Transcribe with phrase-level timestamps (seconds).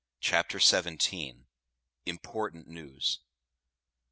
[0.19, 1.45] CHAPTER SEVENTEEN.
[2.07, 3.19] IMPORTANT NEWS.